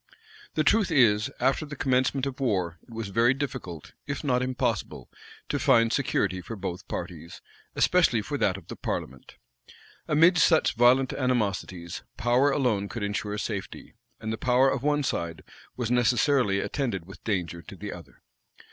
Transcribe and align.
[]The 0.55 0.63
truth 0.63 0.89
is, 0.89 1.29
after 1.39 1.63
the 1.63 1.75
commencement 1.75 2.25
of 2.25 2.39
war, 2.39 2.79
it 2.81 2.89
was 2.91 3.09
very 3.09 3.35
difficult, 3.35 3.93
if 4.07 4.23
not 4.23 4.41
impossible, 4.41 5.11
to 5.49 5.59
find 5.59 5.93
security 5.93 6.41
for 6.41 6.55
both 6.55 6.87
parties, 6.87 7.39
especially 7.75 8.23
for 8.23 8.35
that 8.39 8.57
of 8.57 8.67
the 8.67 8.75
parliament. 8.75 9.35
Amidst 10.07 10.43
such 10.43 10.73
violent 10.73 11.13
animosities, 11.13 12.01
power 12.17 12.49
alone 12.49 12.89
could 12.89 13.03
insure 13.03 13.37
safety; 13.37 13.93
and 14.19 14.33
the 14.33 14.39
power 14.39 14.71
of 14.71 14.81
one 14.81 15.03
side 15.03 15.43
was 15.77 15.91
necessarily 15.91 16.59
attended 16.61 17.05
with 17.05 17.23
danger 17.23 17.61
to 17.61 17.75
the 17.75 17.93
other. 17.93 18.23